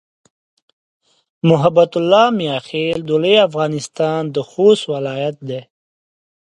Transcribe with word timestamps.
محبت 1.49 1.91
الله 1.99 2.25
"میاخېل" 2.39 2.99
د 3.05 3.09
لوی 3.21 3.37
افغانستان 3.47 4.21
د 4.35 4.37
خوست 4.49 4.83
ولایت 4.93 5.37
دی. 5.49 5.61